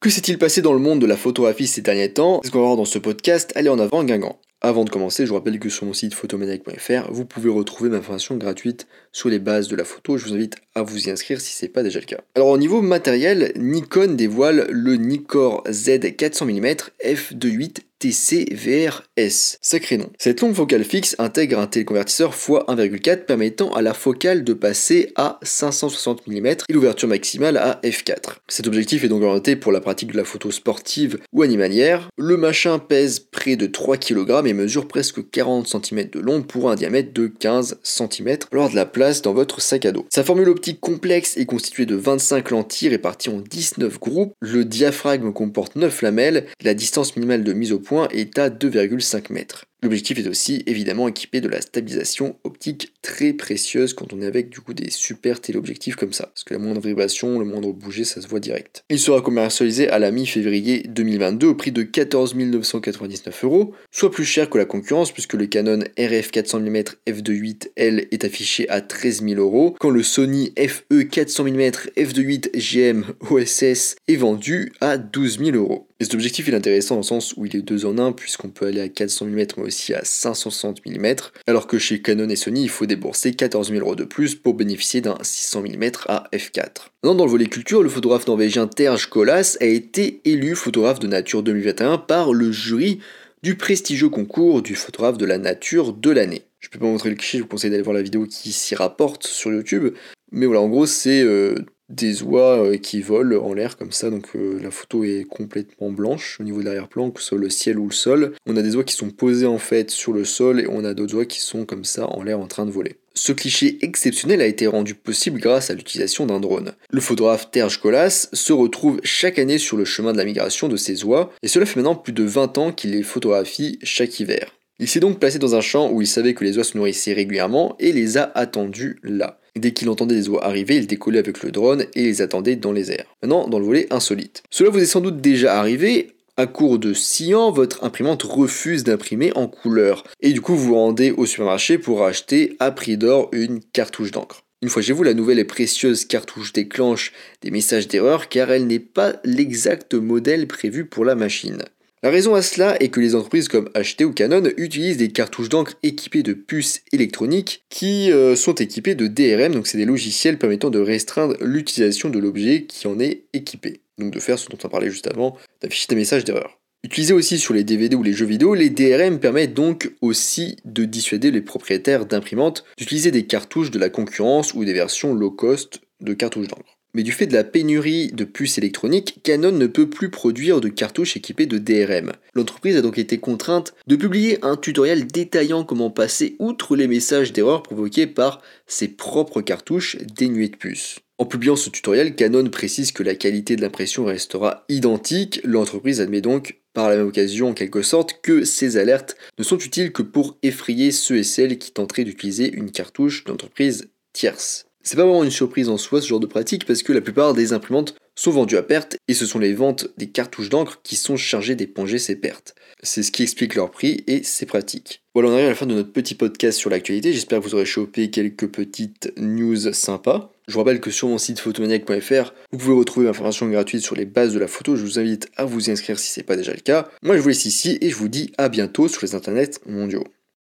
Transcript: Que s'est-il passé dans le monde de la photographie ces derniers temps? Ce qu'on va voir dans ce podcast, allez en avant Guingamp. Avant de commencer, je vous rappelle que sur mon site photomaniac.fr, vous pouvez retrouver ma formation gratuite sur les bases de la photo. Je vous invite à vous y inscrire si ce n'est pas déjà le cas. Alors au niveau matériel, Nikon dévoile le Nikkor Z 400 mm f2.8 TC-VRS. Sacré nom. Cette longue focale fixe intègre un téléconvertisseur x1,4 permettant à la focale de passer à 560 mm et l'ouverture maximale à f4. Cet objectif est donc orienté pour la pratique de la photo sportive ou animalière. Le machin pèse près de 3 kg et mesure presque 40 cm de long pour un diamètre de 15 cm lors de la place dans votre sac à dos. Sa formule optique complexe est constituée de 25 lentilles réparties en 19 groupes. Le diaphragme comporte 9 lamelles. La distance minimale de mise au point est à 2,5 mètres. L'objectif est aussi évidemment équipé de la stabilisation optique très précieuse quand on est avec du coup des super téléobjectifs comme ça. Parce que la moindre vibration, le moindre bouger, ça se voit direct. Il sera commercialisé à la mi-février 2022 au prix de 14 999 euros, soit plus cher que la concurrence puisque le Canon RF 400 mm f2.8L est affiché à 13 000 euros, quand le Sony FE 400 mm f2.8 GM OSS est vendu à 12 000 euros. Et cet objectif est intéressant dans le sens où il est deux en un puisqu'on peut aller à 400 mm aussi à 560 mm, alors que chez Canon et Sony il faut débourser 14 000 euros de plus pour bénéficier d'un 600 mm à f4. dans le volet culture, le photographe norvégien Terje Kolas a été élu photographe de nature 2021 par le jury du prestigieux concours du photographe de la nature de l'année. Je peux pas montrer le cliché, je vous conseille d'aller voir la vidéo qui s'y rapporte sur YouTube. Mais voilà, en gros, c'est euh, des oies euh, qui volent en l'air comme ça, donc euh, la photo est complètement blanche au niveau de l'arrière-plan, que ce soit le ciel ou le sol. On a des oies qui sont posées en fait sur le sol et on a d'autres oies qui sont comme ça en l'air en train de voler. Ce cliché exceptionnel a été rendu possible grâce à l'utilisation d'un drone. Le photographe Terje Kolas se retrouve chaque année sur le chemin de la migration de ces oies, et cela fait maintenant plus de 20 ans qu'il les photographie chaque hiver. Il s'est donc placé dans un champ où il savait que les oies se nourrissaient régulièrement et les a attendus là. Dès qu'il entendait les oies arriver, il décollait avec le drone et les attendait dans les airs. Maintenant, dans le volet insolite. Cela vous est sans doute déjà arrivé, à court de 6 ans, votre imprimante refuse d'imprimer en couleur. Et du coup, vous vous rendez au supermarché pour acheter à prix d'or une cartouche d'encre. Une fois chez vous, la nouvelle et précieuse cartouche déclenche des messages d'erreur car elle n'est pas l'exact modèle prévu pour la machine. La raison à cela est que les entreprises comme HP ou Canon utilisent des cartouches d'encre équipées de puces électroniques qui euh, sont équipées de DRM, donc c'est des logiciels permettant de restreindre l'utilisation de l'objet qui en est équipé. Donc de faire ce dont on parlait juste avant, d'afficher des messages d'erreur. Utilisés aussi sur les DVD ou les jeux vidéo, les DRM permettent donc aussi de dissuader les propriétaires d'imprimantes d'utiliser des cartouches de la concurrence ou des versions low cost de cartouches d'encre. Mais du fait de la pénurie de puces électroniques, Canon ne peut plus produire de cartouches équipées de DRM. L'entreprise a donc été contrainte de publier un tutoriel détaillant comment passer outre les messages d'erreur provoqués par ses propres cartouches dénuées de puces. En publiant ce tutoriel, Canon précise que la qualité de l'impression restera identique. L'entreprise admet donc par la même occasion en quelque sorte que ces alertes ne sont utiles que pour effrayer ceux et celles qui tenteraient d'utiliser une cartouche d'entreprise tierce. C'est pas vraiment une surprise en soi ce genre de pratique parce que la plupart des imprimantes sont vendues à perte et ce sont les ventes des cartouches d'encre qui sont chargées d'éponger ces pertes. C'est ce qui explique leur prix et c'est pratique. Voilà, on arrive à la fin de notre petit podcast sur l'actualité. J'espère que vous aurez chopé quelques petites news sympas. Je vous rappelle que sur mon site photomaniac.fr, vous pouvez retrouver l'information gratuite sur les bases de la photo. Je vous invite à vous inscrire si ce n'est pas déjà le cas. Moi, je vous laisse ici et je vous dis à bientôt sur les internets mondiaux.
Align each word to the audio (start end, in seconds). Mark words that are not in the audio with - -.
Que 0.00 0.10
s'est-il 0.10 0.38
passé 0.38 0.62
dans 0.62 0.72
le 0.72 0.78
monde 0.78 1.00
de 1.00 1.06
la 1.06 1.16
photographie 1.16 1.66
ces 1.66 1.82
derniers 1.82 2.12
temps? 2.12 2.40
Ce 2.44 2.52
qu'on 2.52 2.58
va 2.58 2.66
voir 2.66 2.76
dans 2.76 2.84
ce 2.84 3.00
podcast, 3.00 3.50
allez 3.56 3.68
en 3.68 3.80
avant 3.80 4.04
Guingamp. 4.04 4.38
Avant 4.60 4.84
de 4.84 4.90
commencer, 4.90 5.24
je 5.24 5.30
vous 5.30 5.34
rappelle 5.34 5.58
que 5.58 5.68
sur 5.68 5.86
mon 5.86 5.92
site 5.92 6.14
photomaniac.fr, 6.14 7.10
vous 7.10 7.24
pouvez 7.24 7.50
retrouver 7.50 7.90
ma 7.90 8.00
formation 8.00 8.36
gratuite 8.36 8.86
sur 9.10 9.28
les 9.28 9.40
bases 9.40 9.66
de 9.66 9.74
la 9.74 9.82
photo. 9.82 10.16
Je 10.16 10.26
vous 10.26 10.34
invite 10.34 10.54
à 10.76 10.82
vous 10.82 11.08
y 11.08 11.10
inscrire 11.10 11.40
si 11.40 11.52
ce 11.52 11.64
n'est 11.64 11.72
pas 11.72 11.82
déjà 11.82 11.98
le 11.98 12.04
cas. 12.06 12.20
Alors 12.36 12.46
au 12.46 12.58
niveau 12.58 12.80
matériel, 12.80 13.52
Nikon 13.56 14.14
dévoile 14.14 14.68
le 14.70 14.94
Nikkor 14.94 15.64
Z 15.68 16.14
400 16.16 16.46
mm 16.46 16.66
f2.8 17.04 17.78
TC-VRS. 18.00 19.58
Sacré 19.60 19.96
nom. 19.98 20.10
Cette 20.18 20.40
longue 20.40 20.54
focale 20.54 20.84
fixe 20.84 21.16
intègre 21.18 21.58
un 21.58 21.66
téléconvertisseur 21.66 22.32
x1,4 22.32 23.24
permettant 23.24 23.72
à 23.74 23.82
la 23.82 23.92
focale 23.92 24.44
de 24.44 24.52
passer 24.52 25.12
à 25.16 25.40
560 25.42 26.28
mm 26.28 26.46
et 26.46 26.72
l'ouverture 26.72 27.08
maximale 27.08 27.56
à 27.56 27.80
f4. 27.82 28.36
Cet 28.46 28.68
objectif 28.68 29.02
est 29.02 29.08
donc 29.08 29.22
orienté 29.22 29.56
pour 29.56 29.72
la 29.72 29.80
pratique 29.80 30.12
de 30.12 30.16
la 30.16 30.24
photo 30.24 30.52
sportive 30.52 31.18
ou 31.32 31.42
animalière. 31.42 32.08
Le 32.16 32.36
machin 32.36 32.78
pèse 32.78 33.18
près 33.18 33.56
de 33.56 33.66
3 33.66 33.96
kg 33.96 34.46
et 34.46 34.52
mesure 34.52 34.86
presque 34.86 35.28
40 35.30 35.66
cm 35.66 36.10
de 36.10 36.20
long 36.20 36.42
pour 36.42 36.70
un 36.70 36.76
diamètre 36.76 37.12
de 37.12 37.26
15 37.26 37.80
cm 37.82 38.38
lors 38.52 38.70
de 38.70 38.76
la 38.76 38.86
place 38.86 39.22
dans 39.22 39.34
votre 39.34 39.60
sac 39.60 39.84
à 39.86 39.92
dos. 39.92 40.06
Sa 40.14 40.22
formule 40.22 40.48
optique 40.48 40.80
complexe 40.80 41.36
est 41.36 41.46
constituée 41.46 41.86
de 41.86 41.96
25 41.96 42.50
lentilles 42.50 42.90
réparties 42.90 43.30
en 43.30 43.40
19 43.40 43.98
groupes. 43.98 44.34
Le 44.40 44.64
diaphragme 44.64 45.32
comporte 45.32 45.74
9 45.74 46.02
lamelles. 46.02 46.46
La 46.62 46.74
distance 46.74 47.16
minimale 47.16 47.42
de 47.42 47.52
mise 47.52 47.72
au 47.72 47.80
point 47.80 47.87
est 48.10 48.38
à 48.38 48.50
2,5 48.50 49.32
mètres. 49.32 49.64
L'objectif 49.80 50.18
est 50.18 50.26
aussi 50.26 50.64
évidemment 50.66 51.06
équipé 51.06 51.40
de 51.40 51.48
la 51.48 51.60
stabilisation 51.60 52.36
optique 52.42 52.94
très 53.00 53.32
précieuse 53.32 53.94
quand 53.94 54.12
on 54.12 54.20
est 54.20 54.26
avec 54.26 54.48
du 54.50 54.60
coup 54.60 54.74
des 54.74 54.90
super 54.90 55.40
téléobjectifs 55.40 55.94
comme 55.94 56.12
ça. 56.12 56.26
Parce 56.26 56.42
que 56.42 56.52
la 56.52 56.58
moindre 56.58 56.80
vibration, 56.80 57.38
le 57.38 57.44
moindre 57.44 57.72
bouger, 57.72 58.02
ça 58.02 58.20
se 58.20 58.26
voit 58.26 58.40
direct. 58.40 58.84
Il 58.90 58.98
sera 58.98 59.20
commercialisé 59.20 59.88
à 59.88 60.00
la 60.00 60.10
mi-février 60.10 60.82
2022 60.88 61.46
au 61.46 61.54
prix 61.54 61.70
de 61.70 61.82
14 61.82 62.34
999 62.34 63.44
euros, 63.44 63.74
soit 63.92 64.10
plus 64.10 64.24
cher 64.24 64.50
que 64.50 64.58
la 64.58 64.64
concurrence 64.64 65.12
puisque 65.12 65.34
le 65.34 65.46
Canon 65.46 65.80
RF 65.96 66.32
400 66.32 66.60
mm 66.60 66.76
f2.8L 67.06 68.08
est 68.10 68.24
affiché 68.24 68.68
à 68.68 68.80
13 68.80 69.22
000 69.22 69.40
euros, 69.40 69.76
quand 69.78 69.90
le 69.90 70.02
Sony 70.02 70.52
FE 70.56 71.02
400 71.02 71.44
mm 71.44 71.60
f2.8 71.96 72.50
GM 72.56 73.04
OSS 73.30 73.96
est 74.08 74.16
vendu 74.16 74.72
à 74.80 74.98
12 74.98 75.38
000 75.38 75.56
euros. 75.56 75.88
Et 76.00 76.04
cet 76.04 76.14
objectif 76.14 76.48
est 76.48 76.54
intéressant 76.54 76.94
dans 76.94 77.00
le 77.00 77.06
sens 77.06 77.34
où 77.36 77.44
il 77.44 77.56
est 77.56 77.62
deux 77.62 77.84
en 77.84 77.98
un 77.98 78.12
puisqu'on 78.12 78.50
peut 78.50 78.66
aller 78.66 78.80
à 78.80 78.88
400 78.88 79.26
mm 79.26 79.46
aussi 79.68 79.94
à 79.94 80.04
560 80.04 80.84
mm, 80.84 81.14
alors 81.46 81.66
que 81.66 81.78
chez 81.78 82.02
Canon 82.02 82.28
et 82.28 82.36
Sony 82.36 82.64
il 82.64 82.68
faut 82.68 82.86
débourser 82.86 83.32
14 83.32 83.70
000 83.70 83.80
euros 83.80 83.94
de 83.94 84.04
plus 84.04 84.34
pour 84.34 84.54
bénéficier 84.54 85.00
d'un 85.00 85.16
600 85.22 85.62
mm 85.62 85.90
à 86.08 86.24
f4. 86.32 86.88
dans 87.02 87.14
le 87.14 87.30
volet 87.30 87.46
culture, 87.46 87.82
le 87.82 87.88
photographe 87.88 88.26
norvégien 88.26 88.66
Terje 88.66 89.06
Kolas 89.06 89.56
a 89.60 89.64
été 89.64 90.20
élu 90.24 90.54
photographe 90.54 90.98
de 90.98 91.06
nature 91.06 91.42
2021 91.42 91.98
par 91.98 92.32
le 92.32 92.52
jury 92.52 93.00
du 93.42 93.54
prestigieux 93.54 94.08
concours 94.08 94.62
du 94.62 94.74
photographe 94.74 95.18
de 95.18 95.26
la 95.26 95.38
nature 95.38 95.92
de 95.92 96.10
l'année. 96.10 96.42
Je 96.60 96.68
peux 96.68 96.78
pas 96.78 96.86
montrer 96.86 97.10
le 97.10 97.14
cliché, 97.14 97.38
je 97.38 97.44
vous 97.44 97.48
conseille 97.48 97.70
d'aller 97.70 97.82
voir 97.82 97.94
la 97.94 98.02
vidéo 98.02 98.26
qui 98.26 98.52
s'y 98.52 98.74
rapporte 98.74 99.26
sur 99.26 99.52
YouTube. 99.52 99.94
Mais 100.32 100.46
voilà, 100.46 100.60
en 100.60 100.68
gros, 100.68 100.86
c'est 100.86 101.22
euh, 101.22 101.54
des 101.88 102.22
oies 102.22 102.62
euh, 102.62 102.76
qui 102.76 103.00
volent 103.00 103.42
en 103.42 103.54
l'air 103.54 103.76
comme 103.76 103.92
ça, 103.92 104.10
donc 104.10 104.28
euh, 104.36 104.58
la 104.62 104.70
photo 104.70 105.04
est 105.04 105.24
complètement 105.28 105.90
blanche 105.90 106.38
au 106.40 106.44
niveau 106.44 106.60
de 106.60 106.66
l'arrière-plan, 106.66 107.10
que 107.10 107.20
ce 107.20 107.28
soit 107.28 107.38
le 107.38 107.50
ciel 107.50 107.78
ou 107.78 107.86
le 107.86 107.94
sol. 107.94 108.34
On 108.46 108.56
a 108.56 108.62
des 108.62 108.76
oies 108.76 108.84
qui 108.84 108.94
sont 108.94 109.10
posées 109.10 109.46
en 109.46 109.58
fait 109.58 109.90
sur 109.90 110.12
le 110.12 110.24
sol 110.24 110.60
et 110.60 110.66
on 110.68 110.84
a 110.84 110.94
d'autres 110.94 111.16
oies 111.16 111.26
qui 111.26 111.40
sont 111.40 111.64
comme 111.64 111.84
ça 111.84 112.06
en 112.06 112.22
l'air 112.22 112.38
en 112.38 112.46
train 112.46 112.66
de 112.66 112.70
voler. 112.70 112.96
Ce 113.14 113.32
cliché 113.32 113.78
exceptionnel 113.80 114.40
a 114.40 114.46
été 114.46 114.66
rendu 114.66 114.94
possible 114.94 115.40
grâce 115.40 115.70
à 115.70 115.74
l'utilisation 115.74 116.26
d'un 116.26 116.40
drone. 116.40 116.72
Le 116.90 117.00
photographe 117.00 117.50
Terje 117.50 117.80
Kolas 117.80 118.28
se 118.32 118.52
retrouve 118.52 119.00
chaque 119.02 119.38
année 119.38 119.58
sur 119.58 119.76
le 119.76 119.84
chemin 119.84 120.12
de 120.12 120.18
la 120.18 120.24
migration 120.24 120.68
de 120.68 120.76
ces 120.76 121.04
oies, 121.04 121.32
et 121.42 121.48
cela 121.48 121.66
fait 121.66 121.76
maintenant 121.76 121.96
plus 121.96 122.12
de 122.12 122.22
20 122.22 122.58
ans 122.58 122.72
qu'il 122.72 122.92
les 122.92 123.02
photographie 123.02 123.78
chaque 123.82 124.20
hiver. 124.20 124.54
Il 124.78 124.86
s'est 124.86 125.00
donc 125.00 125.18
placé 125.18 125.40
dans 125.40 125.56
un 125.56 125.60
champ 125.60 125.90
où 125.90 126.00
il 126.00 126.06
savait 126.06 126.34
que 126.34 126.44
les 126.44 126.56
oies 126.56 126.62
se 126.64 126.76
nourrissaient 126.76 127.12
régulièrement 127.12 127.74
et 127.80 127.92
les 127.92 128.16
a 128.16 128.30
attendus 128.36 129.00
là. 129.02 129.40
Dès 129.58 129.72
qu'il 129.72 129.88
entendait 129.88 130.14
les 130.14 130.28
oies 130.28 130.44
arriver, 130.44 130.76
il 130.76 130.86
décollait 130.86 131.18
avec 131.18 131.42
le 131.42 131.50
drone 131.50 131.84
et 131.94 132.04
les 132.04 132.22
attendait 132.22 132.54
dans 132.54 132.70
les 132.70 132.92
airs. 132.92 133.06
Maintenant, 133.22 133.48
dans 133.48 133.58
le 133.58 133.64
volet 133.64 133.88
insolite. 133.90 134.42
Cela 134.50 134.70
vous 134.70 134.78
est 134.78 134.86
sans 134.86 135.00
doute 135.00 135.20
déjà 135.20 135.58
arrivé, 135.58 136.14
à 136.36 136.46
court 136.46 136.78
de 136.78 136.94
6 136.94 137.34
ans, 137.34 137.50
votre 137.50 137.82
imprimante 137.82 138.22
refuse 138.22 138.84
d'imprimer 138.84 139.32
en 139.34 139.48
couleur. 139.48 140.04
Et 140.20 140.32
du 140.32 140.40
coup, 140.40 140.54
vous 140.54 140.68
vous 140.68 140.74
rendez 140.76 141.10
au 141.10 141.26
supermarché 141.26 141.78
pour 141.78 142.04
acheter 142.04 142.56
à 142.60 142.70
prix 142.70 142.96
d'or 142.96 143.28
une 143.32 143.60
cartouche 143.60 144.12
d'encre. 144.12 144.44
Une 144.62 144.68
fois 144.68 144.82
chez 144.82 144.92
vous, 144.92 145.02
la 145.02 145.14
nouvelle 145.14 145.40
et 145.40 145.44
précieuse 145.44 146.04
cartouche 146.04 146.52
déclenche 146.52 147.12
des 147.42 147.50
messages 147.50 147.88
d'erreur 147.88 148.28
car 148.28 148.52
elle 148.52 148.68
n'est 148.68 148.78
pas 148.78 149.14
l'exact 149.24 149.94
modèle 149.94 150.46
prévu 150.46 150.84
pour 150.84 151.04
la 151.04 151.16
machine. 151.16 151.64
La 152.04 152.10
raison 152.10 152.36
à 152.36 152.42
cela 152.42 152.80
est 152.80 152.90
que 152.90 153.00
les 153.00 153.16
entreprises 153.16 153.48
comme 153.48 153.70
HP 153.74 154.04
ou 154.04 154.12
Canon 154.12 154.44
utilisent 154.56 154.98
des 154.98 155.10
cartouches 155.10 155.48
d'encre 155.48 155.74
équipées 155.82 156.22
de 156.22 156.32
puces 156.32 156.82
électroniques 156.92 157.64
qui 157.70 158.12
euh, 158.12 158.36
sont 158.36 158.54
équipées 158.54 158.94
de 158.94 159.08
DRM, 159.08 159.52
donc 159.52 159.66
c'est 159.66 159.78
des 159.78 159.84
logiciels 159.84 160.38
permettant 160.38 160.70
de 160.70 160.78
restreindre 160.78 161.34
l'utilisation 161.40 162.08
de 162.08 162.20
l'objet 162.20 162.66
qui 162.68 162.86
en 162.86 163.00
est 163.00 163.24
équipé. 163.32 163.80
Donc 163.98 164.12
de 164.12 164.20
faire 164.20 164.38
ce 164.38 164.48
dont 164.48 164.58
on 164.62 164.68
parlait 164.68 164.90
juste 164.90 165.08
avant, 165.08 165.36
d'afficher 165.60 165.86
des 165.88 165.96
messages 165.96 166.24
d'erreur. 166.24 166.60
Utilisés 166.84 167.14
aussi 167.14 167.36
sur 167.36 167.52
les 167.52 167.64
DVD 167.64 167.96
ou 167.96 168.04
les 168.04 168.12
jeux 168.12 168.26
vidéo, 168.26 168.54
les 168.54 168.70
DRM 168.70 169.18
permettent 169.18 169.54
donc 169.54 169.90
aussi 170.00 170.56
de 170.64 170.84
dissuader 170.84 171.32
les 171.32 171.42
propriétaires 171.42 172.06
d'imprimantes 172.06 172.64
d'utiliser 172.76 173.10
des 173.10 173.26
cartouches 173.26 173.72
de 173.72 173.80
la 173.80 173.90
concurrence 173.90 174.54
ou 174.54 174.64
des 174.64 174.72
versions 174.72 175.14
low 175.14 175.32
cost 175.32 175.80
de 176.00 176.14
cartouches 176.14 176.46
d'encre. 176.46 176.77
Mais 176.98 177.04
du 177.04 177.12
fait 177.12 177.28
de 177.28 177.34
la 177.34 177.44
pénurie 177.44 178.08
de 178.08 178.24
puces 178.24 178.58
électroniques, 178.58 179.20
Canon 179.22 179.52
ne 179.52 179.68
peut 179.68 179.88
plus 179.88 180.10
produire 180.10 180.60
de 180.60 180.68
cartouches 180.68 181.16
équipées 181.16 181.46
de 181.46 181.58
DRM. 181.58 182.10
L'entreprise 182.34 182.76
a 182.76 182.82
donc 182.82 182.98
été 182.98 183.18
contrainte 183.18 183.72
de 183.86 183.94
publier 183.94 184.44
un 184.44 184.56
tutoriel 184.56 185.06
détaillant 185.06 185.62
comment 185.62 185.90
passer 185.90 186.34
outre 186.40 186.74
les 186.74 186.88
messages 186.88 187.32
d'erreur 187.32 187.62
provoqués 187.62 188.08
par 188.08 188.42
ses 188.66 188.88
propres 188.88 189.42
cartouches 189.42 189.96
dénuées 190.16 190.48
de 190.48 190.56
puces. 190.56 190.96
En 191.18 191.24
publiant 191.24 191.54
ce 191.54 191.70
tutoriel, 191.70 192.16
Canon 192.16 192.50
précise 192.50 192.90
que 192.90 193.04
la 193.04 193.14
qualité 193.14 193.54
de 193.54 193.62
l'impression 193.62 194.04
restera 194.04 194.64
identique. 194.68 195.40
L'entreprise 195.44 196.00
admet 196.00 196.20
donc 196.20 196.58
par 196.74 196.88
la 196.88 196.96
même 196.96 197.06
occasion 197.06 197.50
en 197.50 197.54
quelque 197.54 197.82
sorte 197.82 198.18
que 198.22 198.42
ces 198.42 198.76
alertes 198.76 199.16
ne 199.38 199.44
sont 199.44 199.58
utiles 199.58 199.92
que 199.92 200.02
pour 200.02 200.36
effrayer 200.42 200.90
ceux 200.90 201.18
et 201.18 201.22
celles 201.22 201.58
qui 201.58 201.70
tenteraient 201.70 202.02
d'utiliser 202.02 202.52
une 202.52 202.72
cartouche 202.72 203.22
d'entreprise 203.22 203.88
tierce. 204.12 204.67
C'est 204.88 204.96
pas 204.96 205.04
vraiment 205.04 205.22
une 205.22 205.30
surprise 205.30 205.68
en 205.68 205.76
soi 205.76 206.00
ce 206.00 206.08
genre 206.08 206.18
de 206.18 206.26
pratique 206.26 206.64
parce 206.64 206.82
que 206.82 206.94
la 206.94 207.02
plupart 207.02 207.34
des 207.34 207.52
imprimantes 207.52 207.94
sont 208.14 208.30
vendues 208.30 208.56
à 208.56 208.62
perte 208.62 208.96
et 209.06 209.12
ce 209.12 209.26
sont 209.26 209.38
les 209.38 209.52
ventes 209.52 209.88
des 209.98 210.08
cartouches 210.08 210.48
d'encre 210.48 210.80
qui 210.82 210.96
sont 210.96 211.18
chargées 211.18 211.54
d'éponger 211.54 211.98
ces 211.98 212.16
pertes. 212.16 212.54
C'est 212.82 213.02
ce 213.02 213.12
qui 213.12 213.22
explique 213.22 213.54
leur 213.54 213.70
prix 213.70 214.02
et 214.06 214.22
c'est 214.22 214.46
pratique. 214.46 215.02
Voilà, 215.12 215.28
on 215.28 215.32
arrive 215.32 215.44
à 215.44 215.50
la 215.50 215.54
fin 215.56 215.66
de 215.66 215.74
notre 215.74 215.92
petit 215.92 216.14
podcast 216.14 216.58
sur 216.58 216.70
l'actualité. 216.70 217.12
J'espère 217.12 217.40
que 217.40 217.44
vous 217.44 217.54
aurez 217.54 217.66
chopé 217.66 218.08
quelques 218.08 218.48
petites 218.48 219.12
news 219.18 219.74
sympas. 219.74 220.32
Je 220.46 220.54
vous 220.54 220.60
rappelle 220.60 220.80
que 220.80 220.90
sur 220.90 221.08
mon 221.08 221.18
site 221.18 221.40
photomaniac.fr, 221.40 222.32
vous 222.52 222.58
pouvez 222.58 222.74
retrouver 222.74 223.04
l'information 223.04 223.46
gratuite 223.46 223.82
sur 223.82 223.94
les 223.94 224.06
bases 224.06 224.32
de 224.32 224.38
la 224.38 224.48
photo. 224.48 224.74
Je 224.74 224.84
vous 224.84 224.98
invite 224.98 225.28
à 225.36 225.44
vous 225.44 225.68
inscrire 225.68 225.98
si 225.98 226.10
ce 226.10 226.20
n'est 226.20 226.24
pas 226.24 226.36
déjà 226.36 226.54
le 226.54 226.60
cas. 226.60 226.88
Moi, 227.02 227.18
je 227.18 227.20
vous 227.20 227.28
laisse 227.28 227.44
ici 227.44 227.76
et 227.82 227.90
je 227.90 227.94
vous 227.94 228.08
dis 228.08 228.32
à 228.38 228.48
bientôt 228.48 228.88
sur 228.88 229.02
les 229.02 229.14
internets 229.14 229.60
mondiaux. 229.66 230.04